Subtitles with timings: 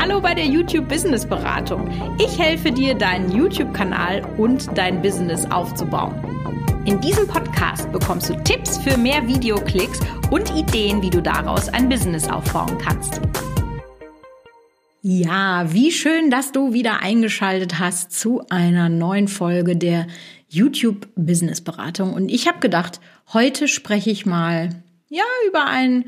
[0.00, 1.90] Hallo bei der YouTube Business Beratung.
[2.20, 6.14] Ich helfe dir, deinen YouTube-Kanal und dein Business aufzubauen.
[6.84, 9.98] In diesem Podcast bekommst du Tipps für mehr Videoklicks
[10.30, 13.20] und Ideen, wie du daraus ein Business aufbauen kannst.
[15.02, 20.06] Ja, wie schön, dass du wieder eingeschaltet hast zu einer neuen Folge der
[20.48, 22.12] YouTube Business Beratung.
[22.14, 23.00] Und ich habe gedacht,
[23.32, 26.04] heute spreche ich mal ja über ein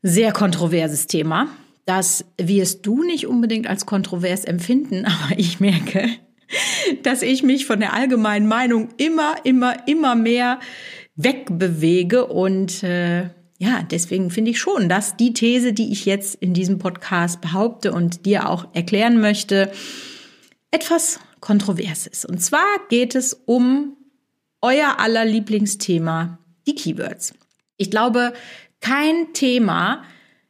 [0.00, 1.48] sehr kontroverses Thema.
[1.90, 6.08] Das wirst du nicht unbedingt als kontrovers empfinden, aber ich merke,
[7.02, 10.60] dass ich mich von der allgemeinen Meinung immer, immer, immer mehr
[11.16, 16.54] wegbewege und äh, ja, deswegen finde ich schon, dass die These, die ich jetzt in
[16.54, 19.72] diesem Podcast behaupte und dir auch erklären möchte,
[20.70, 22.24] etwas kontrovers ist.
[22.24, 23.96] Und zwar geht es um
[24.62, 27.34] euer aller Lieblingsthema, die Keywords.
[27.78, 28.32] Ich glaube,
[28.80, 30.04] kein Thema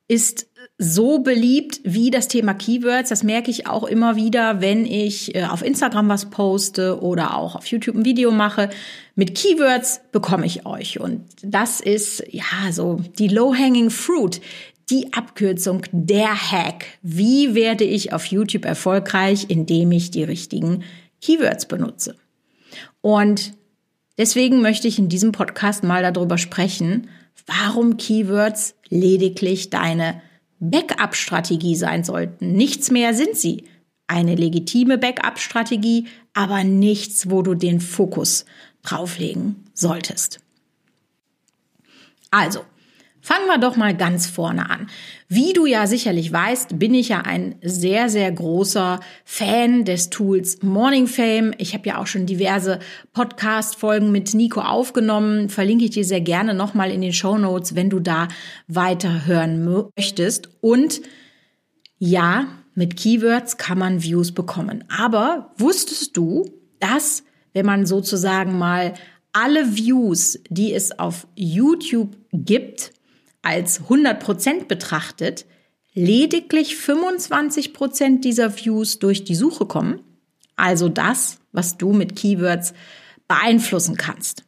[0.07, 0.50] ist
[0.83, 3.11] so beliebt wie das Thema Keywords.
[3.11, 7.55] Das merke ich auch immer wieder, wenn ich äh, auf Instagram was poste oder auch
[7.55, 8.71] auf YouTube ein Video mache.
[9.15, 10.99] Mit Keywords bekomme ich euch.
[10.99, 14.41] Und das ist ja so die low-hanging fruit,
[14.89, 16.87] die Abkürzung, der Hack.
[17.03, 20.83] Wie werde ich auf YouTube erfolgreich, indem ich die richtigen
[21.21, 22.17] Keywords benutze?
[23.03, 23.53] Und
[24.17, 27.11] deswegen möchte ich in diesem Podcast mal darüber sprechen,
[27.45, 30.23] warum Keywords lediglich deine
[30.61, 32.53] Backup-Strategie sein sollten.
[32.53, 33.65] Nichts mehr sind sie.
[34.07, 38.45] Eine legitime Backup-Strategie, aber nichts, wo du den Fokus
[38.83, 40.41] drauflegen solltest.
[42.31, 42.61] Also,
[43.23, 44.89] Fangen wir doch mal ganz vorne an.
[45.29, 50.63] Wie du ja sicherlich weißt, bin ich ja ein sehr, sehr großer Fan des Tools
[50.63, 51.53] Morning Fame.
[51.59, 52.79] Ich habe ja auch schon diverse
[53.13, 55.51] Podcast-Folgen mit Nico aufgenommen.
[55.51, 58.29] Verlinke ich dir sehr gerne nochmal in den Show Notes, wenn du da
[58.69, 60.49] weiterhören möchtest.
[60.63, 61.03] Und
[61.99, 64.85] ja, mit Keywords kann man Views bekommen.
[64.89, 68.95] Aber wusstest du, dass, wenn man sozusagen mal
[69.33, 72.93] alle Views, die es auf YouTube gibt,
[73.43, 75.47] als 100% betrachtet,
[75.95, 80.01] lediglich 25% dieser Views durch die Suche kommen.
[80.57, 82.75] Also das, was du mit Keywords
[83.29, 84.45] beeinflussen kannst.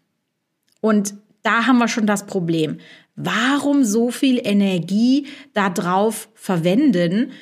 [0.81, 2.79] Und da haben wir schon das Problem.
[3.17, 7.33] Warum so viel Energie darauf verwenden,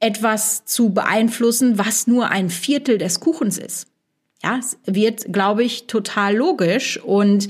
[0.00, 3.88] etwas zu beeinflussen, was nur ein Viertel des Kuchens ist?
[4.42, 7.48] Ja, es wird, glaube ich, total logisch und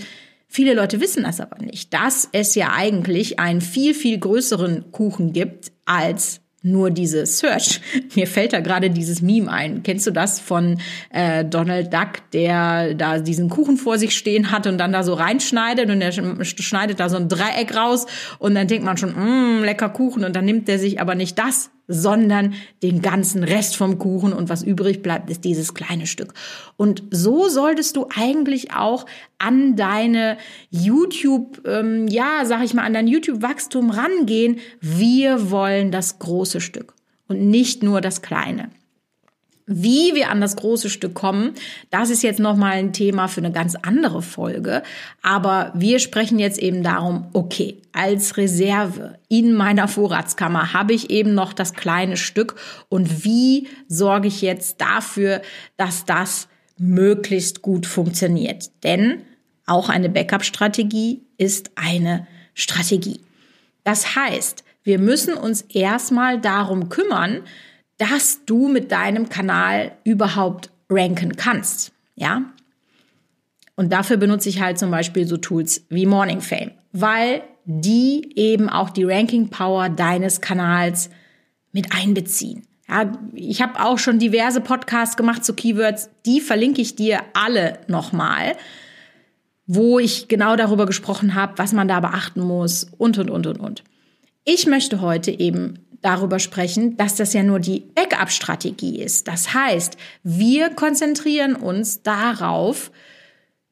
[0.48, 5.32] Viele Leute wissen das aber nicht, dass es ja eigentlich einen viel, viel größeren Kuchen
[5.32, 7.80] gibt als nur diese Search.
[8.14, 9.82] Mir fällt da gerade dieses Meme ein.
[9.82, 14.66] Kennst du das von äh, Donald Duck, der da diesen Kuchen vor sich stehen hat
[14.66, 18.06] und dann da so reinschneidet und er schneidet da so ein Dreieck raus
[18.38, 21.38] und dann denkt man schon, mmm, lecker Kuchen und dann nimmt er sich aber nicht
[21.38, 26.34] das, sondern den ganzen Rest vom Kuchen und was übrig bleibt, ist dieses kleine Stück.
[26.76, 29.06] Und so solltest du eigentlich auch
[29.38, 30.36] an deine
[30.70, 34.58] YouTube, ähm, ja, sag ich mal, an dein YouTube-Wachstum rangehen.
[34.80, 36.94] Wir wollen das große Stück
[37.26, 38.70] und nicht nur das kleine.
[39.70, 41.52] Wie wir an das große Stück kommen,
[41.90, 44.82] das ist jetzt nochmal ein Thema für eine ganz andere Folge.
[45.20, 51.34] Aber wir sprechen jetzt eben darum, okay, als Reserve in meiner Vorratskammer habe ich eben
[51.34, 52.54] noch das kleine Stück
[52.88, 55.42] und wie sorge ich jetzt dafür,
[55.76, 58.70] dass das möglichst gut funktioniert?
[58.84, 59.20] Denn
[59.66, 63.20] auch eine Backup-Strategie ist eine Strategie.
[63.84, 67.42] Das heißt, wir müssen uns erstmal darum kümmern,
[67.98, 71.92] dass du mit deinem Kanal überhaupt ranken kannst.
[72.14, 72.42] Ja?
[73.76, 78.68] Und dafür benutze ich halt zum Beispiel so Tools wie Morning Fame, weil die eben
[78.68, 81.10] auch die Ranking Power deines Kanals
[81.72, 82.62] mit einbeziehen.
[82.88, 87.80] Ja, ich habe auch schon diverse Podcasts gemacht zu Keywords, die verlinke ich dir alle
[87.86, 88.56] nochmal,
[89.66, 93.60] wo ich genau darüber gesprochen habe, was man da beachten muss und, und, und, und,
[93.60, 93.84] und.
[94.44, 99.28] Ich möchte heute eben darüber sprechen, dass das ja nur die Backup-Strategie ist.
[99.28, 102.90] Das heißt, wir konzentrieren uns darauf,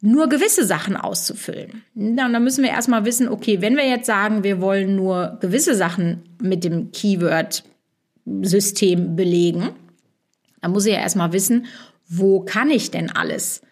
[0.00, 1.82] nur gewisse Sachen auszufüllen.
[1.94, 5.74] und dann müssen wir erstmal wissen, okay, wenn wir jetzt sagen, wir wollen nur gewisse
[5.74, 9.70] Sachen mit dem Keyword-System belegen,
[10.60, 11.66] dann muss ich ja erstmal wissen,
[12.08, 13.62] wo kann ich denn alles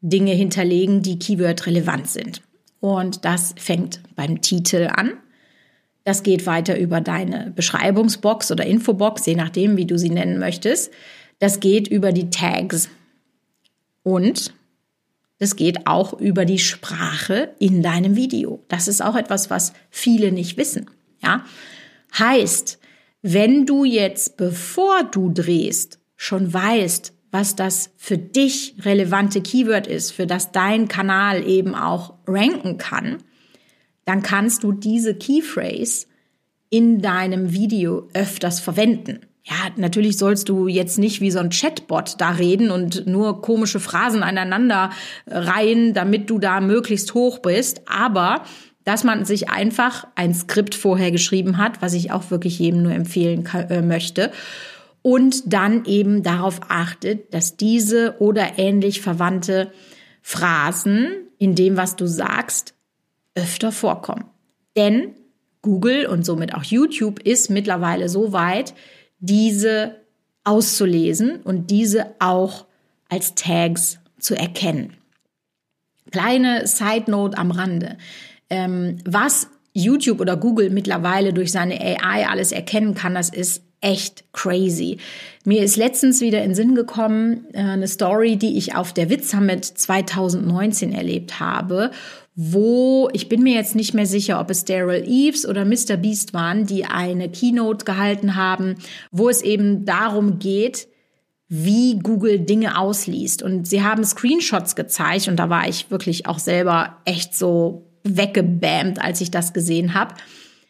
[0.00, 2.42] Dinge hinterlegen, die Keyword relevant sind.
[2.80, 5.12] Und das fängt beim Titel an.
[6.04, 10.92] Das geht weiter über deine Beschreibungsbox oder Infobox, je nachdem, wie du sie nennen möchtest.
[11.38, 12.88] Das geht über die Tags.
[14.02, 14.54] Und
[15.38, 18.62] das geht auch über die Sprache in deinem Video.
[18.68, 20.90] Das ist auch etwas, was viele nicht wissen.
[21.22, 21.44] Ja?
[22.18, 22.78] Heißt,
[23.22, 30.10] Wenn du jetzt, bevor du drehst, schon weißt, was das für dich relevante Keyword ist,
[30.10, 33.18] für das dein Kanal eben auch ranken kann,
[34.04, 36.06] dann kannst du diese Keyphrase
[36.70, 39.20] in deinem Video öfters verwenden.
[39.42, 43.80] Ja, natürlich sollst du jetzt nicht wie so ein Chatbot da reden und nur komische
[43.80, 44.90] Phrasen aneinander
[45.26, 48.44] reihen, damit du da möglichst hoch bist, aber
[48.84, 52.92] dass man sich einfach ein Skript vorher geschrieben hat, was ich auch wirklich jedem nur
[52.92, 54.30] empfehlen äh, möchte
[55.02, 59.72] und dann eben darauf achtet, dass diese oder ähnlich verwandte
[60.22, 62.74] Phrasen in dem, was du sagst,
[63.40, 64.24] öfter vorkommen.
[64.76, 65.14] Denn
[65.62, 68.74] Google und somit auch YouTube ist mittlerweile so weit,
[69.18, 69.96] diese
[70.44, 72.66] auszulesen und diese auch
[73.08, 74.94] als Tags zu erkennen.
[76.10, 77.98] Kleine Side Note am Rande.
[78.48, 84.24] Ähm, was YouTube oder Google mittlerweile durch seine AI alles erkennen kann, das ist echt
[84.32, 84.98] crazy.
[85.44, 89.30] Mir ist letztens wieder in Sinn gekommen, äh, eine Story, die ich auf der Witz
[89.30, 91.90] Summit 2019 erlebt habe,
[92.34, 95.96] wo ich bin mir jetzt nicht mehr sicher, ob es Daryl Eves oder Mr.
[95.96, 98.76] Beast waren, die eine Keynote gehalten haben,
[99.10, 100.88] wo es eben darum geht,
[101.48, 103.42] wie Google Dinge ausliest.
[103.42, 109.02] Und sie haben Screenshots gezeigt und da war ich wirklich auch selber echt so weggebammt,
[109.02, 110.14] als ich das gesehen habe.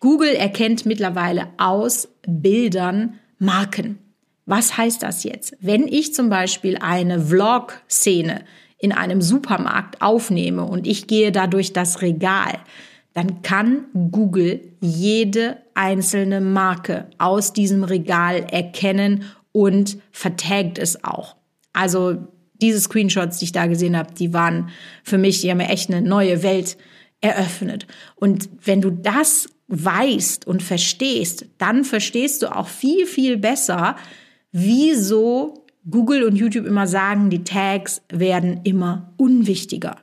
[0.00, 3.98] Google erkennt mittlerweile aus Bildern Marken.
[4.46, 5.56] Was heißt das jetzt?
[5.60, 8.40] Wenn ich zum Beispiel eine Vlog-Szene
[8.80, 12.58] in einem Supermarkt aufnehme und ich gehe da durch das Regal,
[13.12, 21.36] dann kann Google jede einzelne Marke aus diesem Regal erkennen und vertagt es auch.
[21.72, 22.28] Also
[22.60, 24.70] diese Screenshots, die ich da gesehen habe, die waren
[25.02, 26.76] für mich, die haben mir echt eine neue Welt
[27.20, 27.86] eröffnet.
[28.16, 33.96] Und wenn du das weißt und verstehst, dann verstehst du auch viel, viel besser,
[34.52, 39.96] wieso Google und YouTube immer sagen, die Tags werden immer unwichtiger,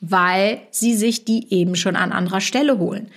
[0.00, 3.10] weil sie sich die eben schon an anderer Stelle holen.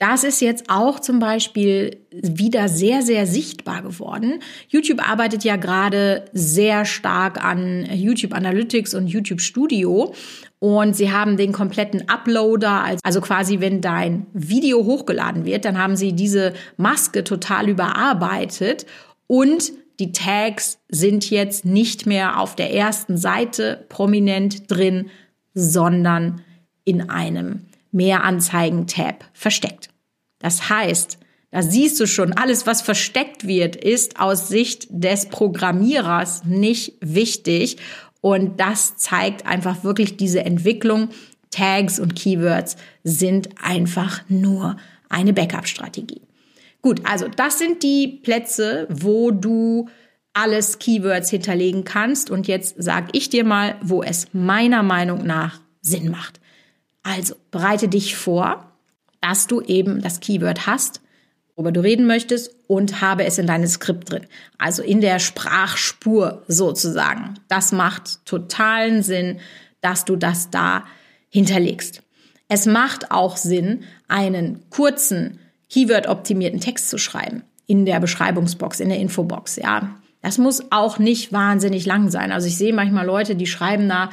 [0.00, 4.40] Das ist jetzt auch zum Beispiel wieder sehr, sehr sichtbar geworden.
[4.68, 10.14] YouTube arbeitet ja gerade sehr stark an YouTube Analytics und YouTube Studio
[10.58, 15.96] und sie haben den kompletten Uploader, also quasi wenn dein Video hochgeladen wird, dann haben
[15.96, 18.86] sie diese Maske total überarbeitet
[19.26, 25.10] und die Tags sind jetzt nicht mehr auf der ersten Seite prominent drin,
[25.54, 26.42] sondern
[26.84, 29.90] in einem Mehranzeigen-Tab versteckt.
[30.38, 31.18] Das heißt,
[31.50, 37.76] da siehst du schon, alles, was versteckt wird, ist aus Sicht des Programmierers nicht wichtig.
[38.20, 41.10] Und das zeigt einfach wirklich diese Entwicklung.
[41.50, 44.76] Tags und Keywords sind einfach nur
[45.08, 46.22] eine Backup-Strategie.
[46.82, 49.88] Gut, also das sind die Plätze, wo du
[50.32, 52.30] alles Keywords hinterlegen kannst.
[52.30, 56.40] Und jetzt sage ich dir mal, wo es meiner Meinung nach Sinn macht.
[57.02, 58.72] Also bereite dich vor,
[59.20, 61.00] dass du eben das Keyword hast,
[61.54, 64.26] worüber du reden möchtest und habe es in deinem Skript drin.
[64.58, 67.34] Also in der Sprachspur sozusagen.
[67.48, 69.40] Das macht totalen Sinn,
[69.80, 70.84] dass du das da
[71.28, 72.02] hinterlegst.
[72.48, 75.38] Es macht auch Sinn, einen kurzen,
[75.70, 79.96] Keyword-optimierten Text zu schreiben in der Beschreibungsbox, in der Infobox, ja.
[80.22, 82.30] Das muss auch nicht wahnsinnig lang sein.
[82.30, 84.10] Also ich sehe manchmal Leute, die schreiben da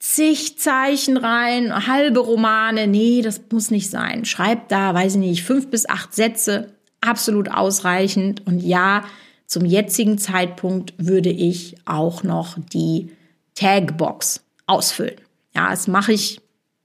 [0.00, 2.86] zig Zeichen rein, halbe Romane.
[2.86, 4.24] Nee, das muss nicht sein.
[4.24, 8.46] Schreibt da, weiß ich nicht, fünf bis acht Sätze, absolut ausreichend.
[8.46, 9.04] Und ja,
[9.46, 13.10] zum jetzigen Zeitpunkt würde ich auch noch die
[13.54, 15.20] Tagbox ausfüllen.
[15.54, 16.40] Ja, das mache ich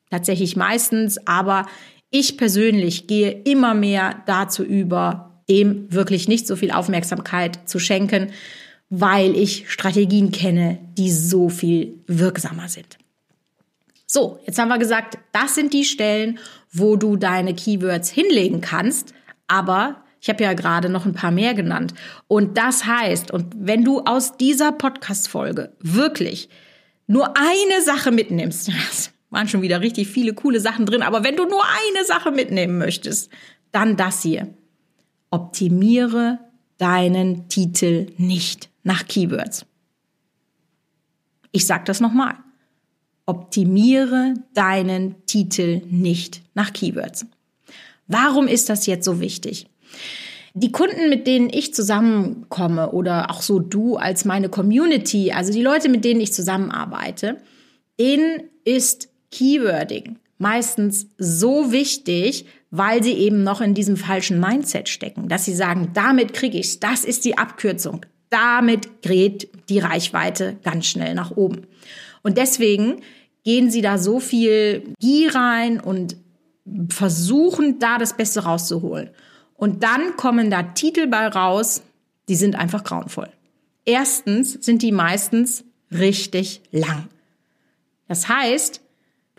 [0.09, 1.65] tatsächlich meistens, aber
[2.11, 8.31] ich persönlich gehe immer mehr dazu über, dem wirklich nicht so viel Aufmerksamkeit zu schenken,
[8.89, 12.97] weil ich Strategien kenne, die so viel wirksamer sind.
[14.05, 16.37] So, jetzt haben wir gesagt, das sind die Stellen,
[16.71, 19.13] wo du deine Keywords hinlegen kannst,
[19.47, 21.93] aber ich habe ja gerade noch ein paar mehr genannt.
[22.27, 26.49] Und das heißt, und wenn du aus dieser Podcast-Folge wirklich
[27.07, 28.69] nur eine Sache mitnimmst,
[29.31, 32.77] waren schon wieder richtig viele coole Sachen drin, aber wenn du nur eine Sache mitnehmen
[32.77, 33.31] möchtest,
[33.71, 34.53] dann das hier.
[35.31, 36.39] Optimiere
[36.77, 39.65] deinen Titel nicht nach Keywords.
[41.51, 42.35] Ich sage das nochmal.
[43.25, 47.25] Optimiere deinen Titel nicht nach Keywords.
[48.07, 49.67] Warum ist das jetzt so wichtig?
[50.53, 55.61] Die Kunden, mit denen ich zusammenkomme oder auch so du als meine Community, also die
[55.61, 57.37] Leute, mit denen ich zusammenarbeite,
[57.97, 65.29] denen ist Keywording meistens so wichtig, weil sie eben noch in diesem falschen Mindset stecken,
[65.29, 70.87] dass sie sagen, damit kriege ich's, das ist die Abkürzung, damit gerät die Reichweite ganz
[70.87, 71.67] schnell nach oben.
[72.23, 73.01] Und deswegen
[73.43, 76.17] gehen sie da so viel Gier rein und
[76.89, 79.11] versuchen da das Beste rauszuholen.
[79.53, 81.83] Und dann kommen da Titel bei raus,
[82.29, 83.29] die sind einfach grauenvoll.
[83.85, 87.09] Erstens sind die meistens richtig lang.
[88.07, 88.81] Das heißt,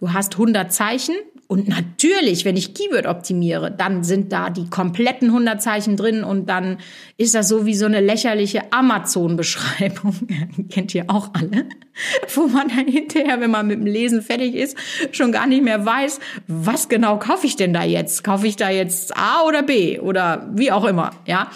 [0.03, 1.15] du hast 100 Zeichen
[1.47, 6.49] und natürlich, wenn ich Keyword optimiere, dann sind da die kompletten 100 Zeichen drin und
[6.49, 6.79] dann
[7.19, 10.17] ist das so wie so eine lächerliche Amazon-Beschreibung.
[10.71, 11.67] Kennt ihr auch alle?
[12.35, 14.77] Wo man dann hinterher, wenn man mit dem Lesen fertig ist,
[15.13, 16.19] schon gar nicht mehr weiß,
[16.49, 18.25] was genau kaufe ich denn da jetzt?
[18.25, 21.49] Kaufe ich da jetzt A oder B oder wie auch immer, ja?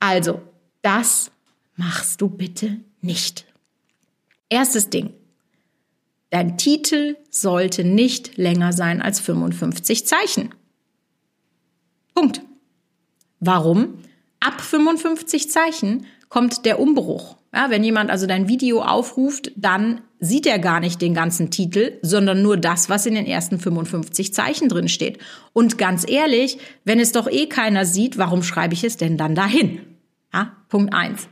[0.00, 0.42] Also,
[0.82, 1.30] das
[1.76, 3.46] machst du bitte nicht.
[4.50, 5.14] Erstes Ding.
[6.30, 10.50] Dein Titel sollte nicht länger sein als 55 Zeichen.
[12.14, 12.42] Punkt.
[13.40, 13.98] Warum?
[14.40, 17.36] Ab 55 Zeichen kommt der Umbruch.
[17.54, 21.98] Ja, wenn jemand also dein Video aufruft, dann sieht er gar nicht den ganzen Titel,
[22.02, 25.18] sondern nur das, was in den ersten 55 Zeichen drin steht.
[25.54, 29.34] Und ganz ehrlich, wenn es doch eh keiner sieht, warum schreibe ich es denn dann
[29.34, 29.80] dahin?
[30.34, 31.28] Ja, Punkt eins.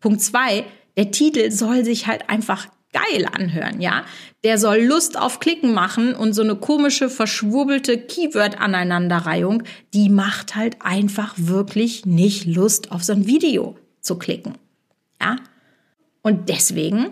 [0.00, 0.64] Punkt zwei,
[0.98, 4.04] der Titel soll sich halt einfach geil anhören, ja.
[4.44, 10.76] Der soll Lust auf Klicken machen und so eine komische, verschwurbelte Keyword-Aneinanderreihung, die macht halt
[10.80, 14.54] einfach wirklich nicht Lust auf so ein Video zu klicken,
[15.20, 15.36] ja.
[16.22, 17.10] Und deswegen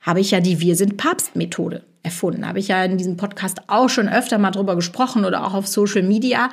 [0.00, 2.46] habe ich ja die Wir sind Papst Methode erfunden.
[2.46, 5.66] Habe ich ja in diesem Podcast auch schon öfter mal drüber gesprochen oder auch auf
[5.66, 6.50] Social Media.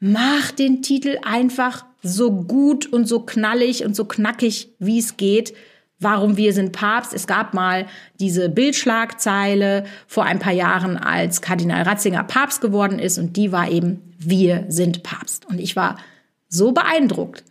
[0.00, 5.54] Mach den Titel einfach so gut und so knallig und so knackig, wie es geht
[6.00, 7.12] Warum wir sind Papst.
[7.12, 7.86] Es gab mal
[8.18, 13.70] diese Bildschlagzeile vor ein paar Jahren, als Kardinal Ratzinger Papst geworden ist und die war
[13.70, 15.46] eben Wir sind Papst.
[15.46, 15.98] Und ich war
[16.48, 17.44] so beeindruckt,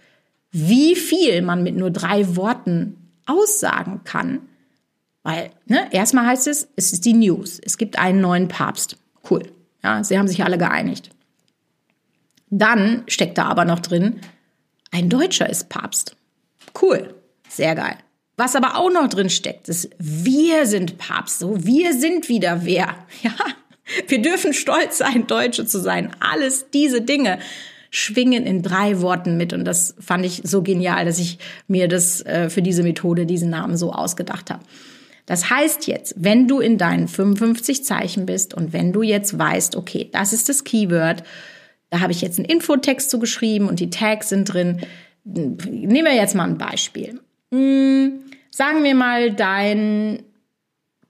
[0.52, 4.40] wie viel man mit nur drei Worten aussagen kann.
[5.22, 7.60] Weil, ne, erstmal heißt es, es ist die News.
[7.64, 8.98] Es gibt einen neuen Papst.
[9.30, 9.44] Cool.
[9.84, 11.12] Ja, sie haben sich alle geeinigt.
[12.50, 14.22] Dann steckt da aber noch drin,
[14.92, 16.16] ein Deutscher ist Papst.
[16.82, 17.14] Cool.
[17.48, 17.98] Sehr geil.
[18.40, 22.96] Was aber auch noch drin steckt, ist, wir sind Papst, so, wir sind wieder wer.
[23.22, 23.34] Ja,
[24.08, 26.12] wir dürfen stolz sein, Deutsche zu sein.
[26.22, 27.40] Alles diese Dinge
[27.90, 29.52] schwingen in drei Worten mit.
[29.52, 33.50] Und das fand ich so genial, dass ich mir das äh, für diese Methode, diesen
[33.50, 34.64] Namen so ausgedacht habe.
[35.26, 39.76] Das heißt jetzt, wenn du in deinen 55 Zeichen bist und wenn du jetzt weißt,
[39.76, 41.24] okay, das ist das Keyword,
[41.90, 44.80] da habe ich jetzt einen Infotext zu geschrieben und die Tags sind drin.
[45.26, 47.20] Nehmen wir jetzt mal ein Beispiel.
[47.52, 48.20] Hm,
[48.52, 50.24] Sagen wir mal, dein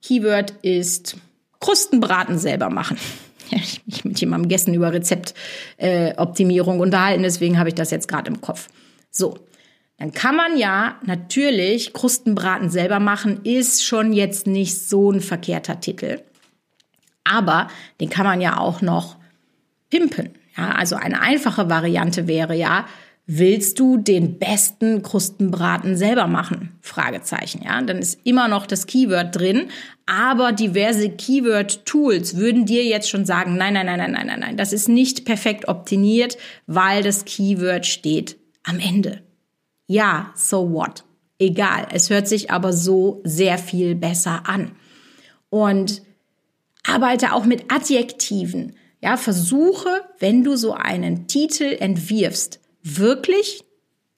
[0.01, 1.17] Keyword ist
[1.59, 2.97] Krustenbraten selber machen.
[3.51, 8.29] Ich mich mit jemandem gegessen über Rezeptoptimierung äh, unterhalten, deswegen habe ich das jetzt gerade
[8.29, 8.69] im Kopf.
[9.09, 9.39] So,
[9.97, 15.79] dann kann man ja natürlich Krustenbraten selber machen, ist schon jetzt nicht so ein verkehrter
[15.79, 16.21] Titel.
[17.23, 17.69] Aber
[17.99, 19.17] den kann man ja auch noch
[19.89, 20.29] pimpen.
[20.55, 22.85] Ja, also eine einfache Variante wäre ja,
[23.31, 26.71] Willst du den besten Krustenbraten selber machen?
[26.81, 27.79] Fragezeichen, ja.
[27.79, 29.67] Dann ist immer noch das Keyword drin,
[30.07, 34.57] aber diverse Keyword-Tools würden dir jetzt schon sagen, nein, nein, nein, nein, nein, nein, nein,
[34.57, 39.21] das ist nicht perfekt optimiert, weil das Keyword steht am Ende.
[39.85, 41.03] Ja, so what?
[41.37, 41.85] Egal.
[41.93, 44.71] Es hört sich aber so sehr viel besser an.
[45.51, 46.01] Und
[46.83, 48.75] arbeite auch mit Adjektiven.
[49.03, 53.63] Ja, versuche, wenn du so einen Titel entwirfst, wirklich,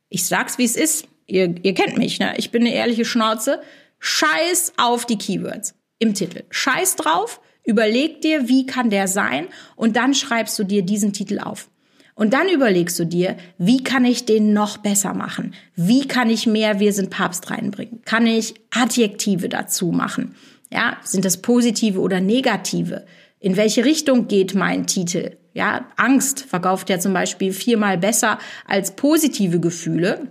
[0.10, 2.34] ich sag's wie es ist, ihr, ihr kennt mich, ne?
[2.38, 3.62] ich bin eine ehrliche Schnauze,
[4.00, 6.44] scheiß auf die Keywords im Titel.
[6.50, 11.40] Scheiß drauf, überleg dir, wie kann der sein und dann schreibst du dir diesen Titel
[11.40, 11.70] auf.
[12.16, 15.54] Und dann überlegst du dir, wie kann ich den noch besser machen?
[15.76, 18.02] Wie kann ich mehr Wir sind Papst reinbringen?
[18.06, 20.36] Kann ich Adjektive dazu machen?
[20.72, 23.06] Ja, sind das positive oder negative?
[23.42, 25.36] In welche Richtung geht mein Titel?
[25.54, 30.28] Ja, Angst verkauft ja zum Beispiel viermal besser als positive Gefühle.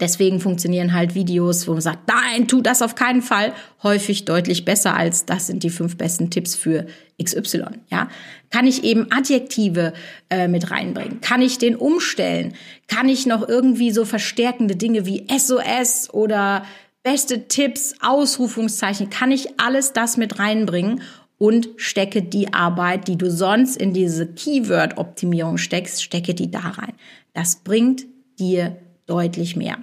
[0.00, 4.66] Deswegen funktionieren halt Videos, wo man sagt, nein, tu das auf keinen Fall, häufig deutlich
[4.66, 6.86] besser als das sind die fünf besten Tipps für
[7.22, 7.64] XY.
[7.88, 8.10] Ja,
[8.50, 9.94] kann ich eben Adjektive
[10.28, 11.22] äh, mit reinbringen?
[11.22, 12.52] Kann ich den umstellen?
[12.86, 16.66] Kann ich noch irgendwie so verstärkende Dinge wie SOS oder
[17.02, 19.08] beste Tipps, Ausrufungszeichen?
[19.08, 21.00] Kann ich alles das mit reinbringen?
[21.38, 26.94] Und stecke die Arbeit, die du sonst in diese Keyword-Optimierung steckst, stecke die da rein.
[27.34, 28.06] Das bringt
[28.38, 28.76] dir
[29.06, 29.78] deutlich mehr.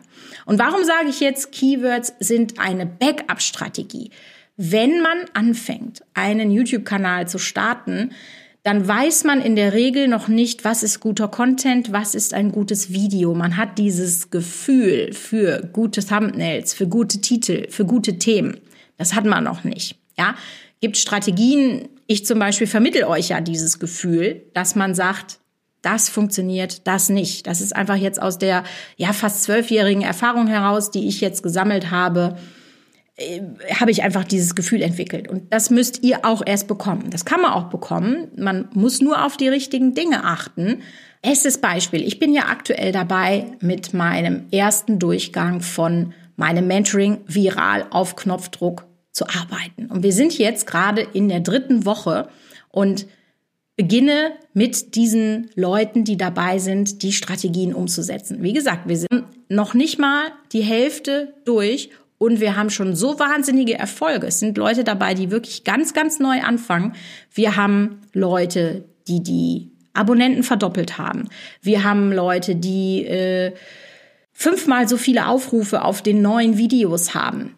[0.45, 4.11] Und warum sage ich jetzt, Keywords sind eine Backup-Strategie?
[4.57, 8.11] Wenn man anfängt, einen YouTube-Kanal zu starten,
[8.63, 12.51] dann weiß man in der Regel noch nicht, was ist guter Content, was ist ein
[12.51, 13.33] gutes Video.
[13.33, 18.59] Man hat dieses Gefühl für gute Thumbnails, für gute Titel, für gute Themen.
[18.97, 19.97] Das hat man noch nicht.
[20.17, 20.35] Ja,
[20.83, 21.87] gibt Strategien.
[22.07, 25.39] Ich zum Beispiel vermittel euch ja dieses Gefühl, dass man sagt,
[25.81, 27.47] das funktioniert, das nicht.
[27.47, 28.65] Das ist einfach jetzt aus der
[28.97, 32.37] ja fast zwölfjährigen Erfahrung heraus, die ich jetzt gesammelt habe
[33.15, 33.39] äh,
[33.75, 35.29] habe ich einfach dieses Gefühl entwickelt.
[35.29, 37.11] Und das müsst ihr auch erst bekommen.
[37.11, 38.27] Das kann man auch bekommen.
[38.35, 40.81] Man muss nur auf die richtigen Dinge achten.
[41.21, 42.05] Erstes Beispiel.
[42.05, 48.83] Ich bin ja aktuell dabei mit meinem ersten Durchgang von meinem Mentoring viral auf Knopfdruck
[49.13, 49.85] zu arbeiten.
[49.85, 52.27] Und wir sind jetzt gerade in der dritten Woche
[52.69, 53.07] und
[53.75, 58.43] beginne mit diesen Leuten, die dabei sind, die Strategien umzusetzen.
[58.43, 63.19] Wie gesagt, wir sind noch nicht mal die Hälfte durch und wir haben schon so
[63.19, 64.27] wahnsinnige Erfolge.
[64.27, 66.93] Es sind Leute dabei, die wirklich ganz, ganz neu anfangen.
[67.33, 71.29] Wir haben Leute, die die Abonnenten verdoppelt haben.
[71.61, 73.53] Wir haben Leute, die äh,
[74.31, 77.55] fünfmal so viele Aufrufe auf den neuen Videos haben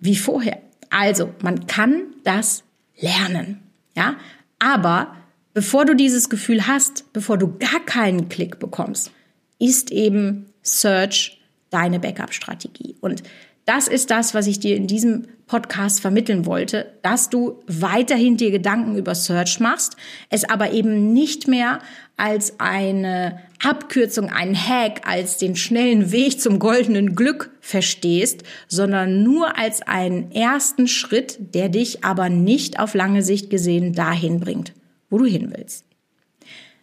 [0.00, 0.58] wie vorher.
[0.90, 2.64] Also, man kann das
[2.98, 3.60] lernen.
[3.96, 4.16] Ja,
[4.58, 5.16] aber
[5.54, 9.10] bevor du dieses Gefühl hast, bevor du gar keinen Klick bekommst,
[9.58, 12.96] ist eben Search deine Backup-Strategie.
[13.00, 13.22] Und
[13.64, 18.50] das ist das, was ich dir in diesem Podcast vermitteln wollte, dass du weiterhin dir
[18.50, 19.96] Gedanken über Search machst,
[20.28, 21.80] es aber eben nicht mehr
[22.16, 29.58] als eine Abkürzung, einen Hack, als den schnellen Weg zum goldenen Glück verstehst, sondern nur
[29.58, 34.72] als einen ersten Schritt, der dich aber nicht auf lange Sicht gesehen dahin bringt,
[35.10, 35.84] wo du hin willst.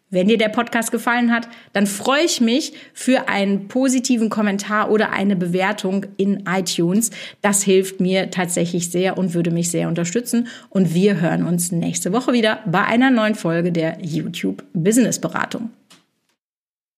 [0.10, 5.12] Wenn dir der Podcast gefallen hat, dann freue ich mich für einen positiven Kommentar oder
[5.12, 7.12] eine Bewertung in iTunes.
[7.42, 10.48] Das hilft mir tatsächlich sehr und würde mich sehr unterstützen.
[10.70, 15.72] Und wir hören uns nächste Woche wieder bei einer neuen Folge der YouTube Business Beratung.